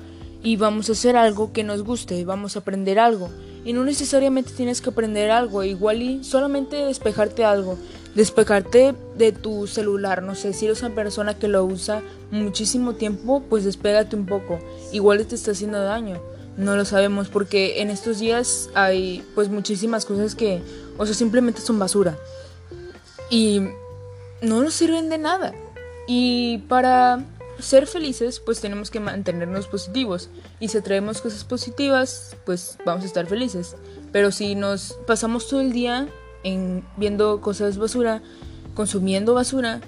y 0.48 0.56
vamos 0.56 0.88
a 0.88 0.94
hacer 0.94 1.18
algo 1.18 1.52
que 1.52 1.66
nos 1.66 1.84
guste, 1.84 2.24
vamos 2.24 2.56
a 2.56 2.60
aprender 2.60 3.00
algo. 3.00 3.30
Y 3.66 3.74
no 3.74 3.84
necesariamente 3.84 4.54
tienes 4.56 4.80
que 4.80 4.92
aprender 4.92 5.30
algo, 5.30 5.62
igual 5.66 6.02
y 6.02 6.24
solamente 6.24 6.78
despejarte 6.78 7.44
algo, 7.44 7.78
despejarte 8.16 8.96
de 9.18 9.34
tu 9.34 9.68
celular, 9.68 10.24
no 10.24 10.36
sé, 10.36 10.54
si 10.54 10.68
eres 10.68 10.84
una 10.84 10.96
persona 10.96 11.38
que 11.38 11.50
lo 11.50 11.66
usa 11.66 12.02
muchísimo 12.32 12.94
tiempo, 12.94 13.44
pues 13.50 13.66
despégate 13.66 14.16
un 14.16 14.26
poco, 14.26 14.58
igual 14.94 15.28
te 15.28 15.36
está 15.36 15.52
haciendo 15.52 15.84
daño. 15.84 16.22
No 16.56 16.78
lo 16.78 16.86
sabemos 16.86 17.28
porque 17.28 17.82
en 17.82 17.90
estos 17.90 18.20
días 18.20 18.70
hay 18.74 19.26
pues 19.36 19.50
muchísimas 19.50 20.06
cosas 20.06 20.34
que, 20.34 20.62
o 20.98 21.06
sea, 21.06 21.14
simplemente 21.14 21.60
son 21.60 21.78
basura. 21.78 22.18
Y 23.30 23.64
no 24.42 24.64
nos 24.64 24.76
sirven 24.76 25.10
de 25.10 25.18
nada. 25.18 25.54
Y 26.08 26.60
para 26.70 27.26
ser 27.60 27.88
felices, 27.88 28.40
pues 28.40 28.62
tenemos 28.62 28.92
que 28.92 29.00
mantenernos 29.00 29.68
positivos. 29.68 30.30
Y 30.60 30.70
si 30.70 30.82
traemos 30.82 31.22
cosas 31.22 31.44
positivas, 31.44 32.36
pues 32.46 32.78
vamos 32.86 33.04
a 33.04 33.08
estar 33.08 33.26
felices. 33.28 33.76
Pero 34.12 34.32
si 34.32 34.56
nos 34.56 34.94
pasamos 35.06 35.48
todo 35.48 35.62
el 35.62 35.72
día 35.72 36.08
en 36.44 36.84
viendo 36.98 37.42
cosas 37.42 37.78
basura, 37.78 38.22
consumiendo 38.74 39.34
basura, 39.34 39.82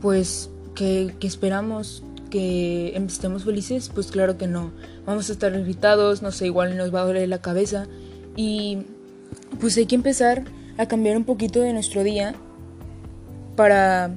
pues 0.00 0.50
¿qué, 0.74 1.14
esperamos? 1.22 2.02
¿Que 2.30 2.96
estemos 2.96 3.44
felices? 3.44 3.90
Pues 3.92 4.08
claro 4.10 4.36
que 4.38 4.46
no. 4.46 4.72
Vamos 5.04 5.28
a 5.28 5.32
estar 5.32 5.54
irritados, 5.54 6.22
no 6.22 6.32
sé, 6.32 6.46
igual 6.46 6.76
nos 6.76 6.94
va 6.94 7.02
a 7.02 7.04
doler 7.04 7.28
la 7.28 7.40
cabeza. 7.40 7.86
Y 8.34 8.78
pues 9.60 9.76
hay 9.76 9.86
que 9.86 9.94
empezar 9.94 10.44
a 10.78 10.86
cambiar 10.86 11.16
un 11.16 11.24
poquito 11.24 11.60
de 11.60 11.72
nuestro 11.72 12.02
día 12.02 12.34
para 13.54 14.14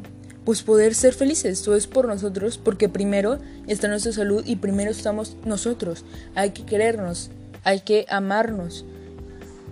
pues 0.50 0.64
poder 0.64 0.96
ser 0.96 1.14
felices. 1.14 1.62
Todo 1.62 1.76
es 1.76 1.86
por 1.86 2.08
nosotros, 2.08 2.58
porque 2.58 2.90
primero 2.90 3.38
está 3.68 3.88
nuestra 3.88 4.12
salud 4.12 4.44
y 4.48 4.56
primero 4.56 4.90
estamos 4.90 5.38
nosotros. 5.46 6.04
Hay 6.34 6.54
que 6.54 6.66
querernos, 6.66 7.30
hay 7.64 7.82
que 7.82 8.08
amarnos. 8.10 8.84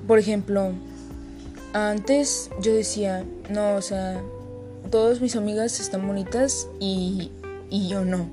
Por 0.05 0.19
ejemplo, 0.19 0.73
antes 1.73 2.51
yo 2.61 2.75
decía, 2.75 3.25
no, 3.49 3.73
o 3.73 3.81
sea, 3.81 4.21
todas 4.91 5.19
mis 5.19 5.35
amigas 5.35 5.79
están 5.79 6.05
bonitas 6.05 6.67
y, 6.79 7.31
y 7.71 7.87
yo 7.87 8.05
no. 8.05 8.29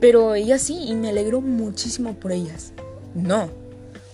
Pero 0.00 0.36
ellas 0.36 0.62
sí, 0.62 0.78
y 0.86 0.94
me 0.94 1.08
alegro 1.08 1.40
muchísimo 1.40 2.14
por 2.14 2.30
ellas. 2.30 2.70
No. 3.16 3.50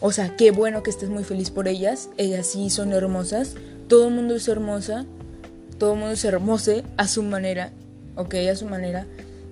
O 0.00 0.12
sea, 0.12 0.34
qué 0.34 0.50
bueno 0.50 0.82
que 0.82 0.88
estés 0.88 1.10
muy 1.10 1.24
feliz 1.24 1.50
por 1.50 1.68
ellas. 1.68 2.08
Ellas 2.16 2.46
sí 2.46 2.70
son 2.70 2.94
hermosas. 2.94 3.52
Todo 3.86 4.08
el 4.08 4.14
mundo 4.14 4.34
es 4.34 4.48
hermosa 4.48 5.04
todo 5.78 5.92
el 5.92 5.98
mundo 5.98 6.14
es 6.14 6.24
hermoso 6.24 6.82
a 6.96 7.08
su 7.08 7.22
manera, 7.22 7.70
ok, 8.16 8.34
a 8.50 8.56
su 8.56 8.66
manera, 8.66 9.06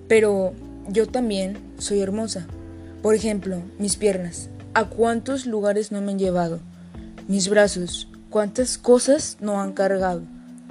pero 0.07 0.53
yo 0.87 1.07
también 1.07 1.57
soy 1.77 2.01
hermosa. 2.01 2.47
Por 3.01 3.15
ejemplo, 3.15 3.61
mis 3.77 3.95
piernas, 3.95 4.49
¿a 4.73 4.85
cuántos 4.85 5.45
lugares 5.45 5.91
no 5.91 6.01
me 6.01 6.11
han 6.11 6.19
llevado? 6.19 6.59
Mis 7.27 7.49
brazos, 7.49 8.07
¿cuántas 8.29 8.77
cosas 8.77 9.37
no 9.39 9.61
han 9.61 9.73
cargado? 9.73 10.21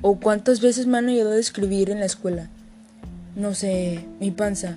¿O 0.03 0.21
cuántas 0.21 0.61
veces 0.61 0.87
me 0.87 0.99
han 0.99 1.09
ayudado 1.09 1.33
a 1.33 1.39
escribir 1.39 1.91
en 1.91 2.01
la 2.01 2.07
escuela? 2.07 2.49
No 3.37 3.55
sé, 3.55 4.05
mi 4.21 4.31
panza. 4.31 4.77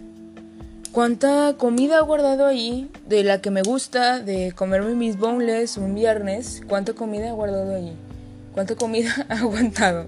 ¿Cuánta 0.91 1.55
comida 1.57 1.97
he 1.97 2.01
guardado 2.01 2.45
ahí 2.45 2.89
de 3.07 3.23
la 3.23 3.41
que 3.41 3.51
me 3.51 3.61
gusta, 3.61 4.19
de 4.19 4.53
comerme 4.53 4.95
mis 4.95 5.17
boneless 5.17 5.77
un 5.77 5.93
viernes? 5.93 6.61
¿Cuánta 6.67 6.93
comida 6.93 7.27
he 7.27 7.31
guardado 7.31 7.75
ahí? 7.75 7.93
¿Cuánta 8.53 8.75
comida 8.75 9.13
ha 9.29 9.39
aguantado? 9.39 10.07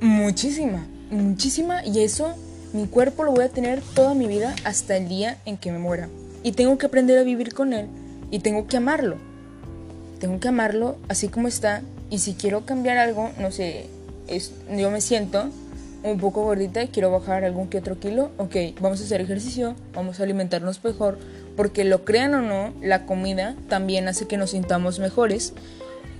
Muchísima, 0.00 0.86
muchísima 1.10 1.84
y 1.84 2.00
eso 2.00 2.34
mi 2.72 2.86
cuerpo 2.86 3.24
lo 3.24 3.32
voy 3.32 3.44
a 3.44 3.48
tener 3.48 3.80
toda 3.94 4.14
mi 4.14 4.26
vida 4.26 4.54
hasta 4.64 4.96
el 4.96 5.08
día 5.08 5.38
en 5.46 5.56
que 5.56 5.70
me 5.70 5.78
muera. 5.78 6.08
Y 6.42 6.52
tengo 6.52 6.76
que 6.76 6.86
aprender 6.86 7.18
a 7.18 7.22
vivir 7.22 7.54
con 7.54 7.72
él 7.72 7.86
y 8.30 8.40
tengo 8.40 8.66
que 8.66 8.76
amarlo. 8.76 9.16
Tengo 10.18 10.40
que 10.40 10.48
amarlo 10.48 10.96
así 11.08 11.28
como 11.28 11.48
está 11.48 11.82
y 12.10 12.18
si 12.18 12.34
quiero 12.34 12.66
cambiar 12.66 12.98
algo, 12.98 13.30
no 13.38 13.50
sé, 13.50 13.86
es, 14.28 14.52
yo 14.76 14.90
me 14.90 15.00
siento 15.00 15.50
un 16.02 16.18
poco 16.18 16.42
gordita 16.42 16.82
y 16.82 16.88
quiero 16.88 17.10
bajar 17.10 17.44
algún 17.44 17.68
que 17.68 17.78
otro 17.78 17.98
kilo, 17.98 18.30
ok, 18.36 18.56
vamos 18.80 19.00
a 19.00 19.04
hacer 19.04 19.20
ejercicio, 19.20 19.74
vamos 19.94 20.20
a 20.20 20.24
alimentarnos 20.24 20.84
mejor, 20.84 21.18
porque 21.56 21.84
lo 21.84 22.04
crean 22.04 22.34
o 22.34 22.42
no, 22.42 22.74
la 22.82 23.06
comida 23.06 23.56
también 23.68 24.06
hace 24.06 24.26
que 24.26 24.36
nos 24.36 24.50
sintamos 24.50 24.98
mejores 24.98 25.54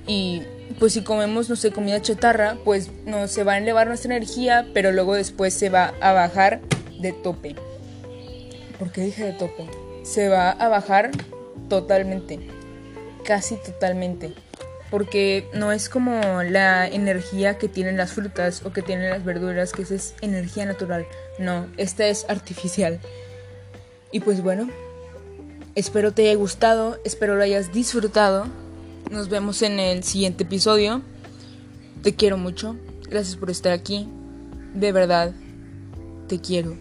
y 0.07 0.43
pues 0.79 0.93
si 0.95 1.03
comemos, 1.03 1.49
no 1.49 1.57
sé, 1.57 1.71
comida 1.71 2.01
chatarra, 2.03 2.57
pues 2.65 2.91
no 3.05 3.29
se 3.29 3.45
va 3.45 3.55
a 3.55 3.59
elevar 3.59 3.87
nuestra 3.87 4.15
energía, 4.15 4.67
pero 4.75 4.93
luego 4.93 5.15
después 5.15 5.55
se 5.55 5.69
va 5.71 5.95
a 6.01 6.13
bajar 6.13 6.61
de 7.01 7.13
tope. 7.13 7.55
¿Por 8.79 8.91
qué 8.91 9.03
dije 9.03 9.25
de 9.25 9.33
tope? 9.33 9.67
Se 10.03 10.29
va 10.29 10.51
a 10.51 10.69
bajar 10.69 11.11
totalmente, 11.69 12.41
casi 13.25 13.57
totalmente. 13.57 14.35
Porque 14.91 15.49
no 15.55 15.73
es 15.73 15.89
como 15.89 16.43
la 16.43 16.87
energía 16.87 17.59
que 17.59 17.69
tienen 17.69 17.97
las 17.97 18.13
frutas 18.13 18.65
o 18.65 18.73
que 18.73 18.83
tienen 18.83 19.11
las 19.11 19.25
verduras, 19.25 19.73
que 19.73 19.83
esa 19.83 19.95
es 19.95 20.15
energía 20.21 20.67
natural. 20.67 21.07
No, 21.39 21.67
esta 21.77 22.07
es 22.07 22.27
artificial. 22.29 23.01
Y 24.13 24.21
pues 24.21 24.43
bueno, 24.43 24.69
espero 25.75 26.13
te 26.13 26.29
haya 26.29 26.39
gustado, 26.39 26.99
espero 27.05 27.35
lo 27.35 27.43
hayas 27.43 27.73
disfrutado. 27.73 28.47
Nos 29.11 29.29
vemos 29.29 29.63
en 29.63 29.79
el 29.79 30.03
siguiente 30.03 30.45
episodio. 30.45 31.03
Te 32.03 32.15
quiero 32.15 32.37
mucho. 32.37 32.77
Gracias 33.09 33.37
por 33.37 33.51
estar 33.51 33.73
aquí. 33.73 34.09
De 34.75 34.93
verdad, 34.93 35.33
te 36.27 36.41
quiero. 36.41 36.77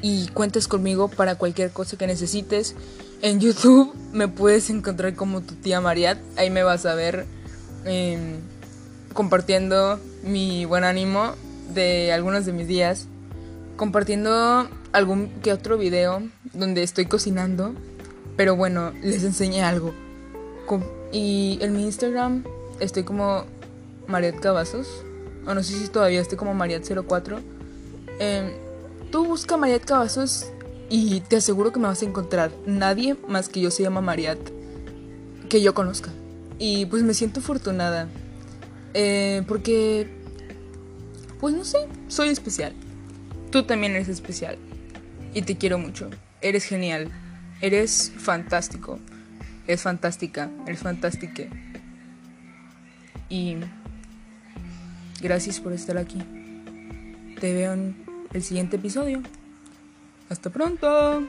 Y 0.00 0.28
cuentas 0.28 0.68
conmigo 0.68 1.08
para 1.08 1.34
cualquier 1.34 1.70
cosa 1.70 1.98
que 1.98 2.06
necesites. 2.06 2.74
En 3.22 3.40
YouTube 3.40 3.94
me 4.12 4.28
puedes 4.28 4.70
encontrar 4.70 5.14
como 5.14 5.42
tu 5.42 5.54
tía 5.54 5.80
Mariat. 5.80 6.18
Ahí 6.36 6.48
me 6.48 6.62
vas 6.62 6.86
a 6.86 6.94
ver 6.94 7.26
em, 7.84 8.38
compartiendo 9.12 10.00
mi 10.22 10.64
buen 10.64 10.84
ánimo 10.84 11.34
de 11.74 12.12
algunos 12.12 12.46
de 12.46 12.52
mis 12.52 12.68
días. 12.68 13.08
Compartiendo 13.76 14.68
algún 14.92 15.28
que 15.42 15.52
otro 15.52 15.76
video 15.76 16.22
donde 16.52 16.82
estoy 16.82 17.06
cocinando. 17.06 17.74
Pero 18.36 18.56
bueno, 18.56 18.92
les 19.02 19.24
enseñé 19.24 19.62
algo. 19.62 19.92
Y 21.12 21.58
en 21.60 21.76
mi 21.76 21.84
Instagram 21.84 22.44
estoy 22.80 23.04
como 23.04 23.44
Mariat 24.08 24.40
Cavazos. 24.40 24.88
O 25.46 25.54
no 25.54 25.62
sé 25.62 25.78
si 25.78 25.88
todavía 25.88 26.20
estoy 26.20 26.38
como 26.38 26.54
Mariat04. 26.54 27.40
Em, 28.18 28.52
tú 29.10 29.26
busca 29.26 29.56
Mariat 29.56 29.84
Cavazos 29.84 30.46
y 30.88 31.20
te 31.20 31.36
aseguro 31.36 31.72
que 31.72 31.78
me 31.78 31.86
vas 31.86 32.02
a 32.02 32.06
encontrar. 32.06 32.50
Nadie 32.66 33.16
más 33.28 33.48
que 33.48 33.60
yo 33.60 33.70
se 33.70 33.82
llama 33.82 34.00
Mariat 34.00 34.38
que 35.48 35.60
yo 35.60 35.74
conozca. 35.74 36.10
Y 36.58 36.86
pues 36.86 37.02
me 37.02 37.12
siento 37.12 37.40
afortunada. 37.40 38.08
Eh, 38.94 39.42
porque, 39.46 40.08
pues 41.40 41.54
no 41.54 41.64
sé, 41.64 41.88
soy 42.08 42.28
especial. 42.28 42.72
Tú 43.50 43.64
también 43.64 43.92
eres 43.92 44.08
especial. 44.08 44.56
Y 45.34 45.42
te 45.42 45.56
quiero 45.56 45.78
mucho. 45.78 46.08
Eres 46.40 46.64
genial. 46.64 47.10
Eres 47.60 48.12
fantástico. 48.16 48.98
Es 49.66 49.82
fantástica, 49.82 50.50
es 50.66 50.80
fantástica. 50.80 51.44
Y 53.28 53.56
gracias 55.20 55.60
por 55.60 55.72
estar 55.72 55.96
aquí. 55.96 56.22
Te 57.40 57.54
veo 57.54 57.72
en 57.72 57.96
el 58.32 58.42
siguiente 58.42 58.76
episodio. 58.76 59.22
Hasta 60.28 60.50
pronto. 60.50 61.26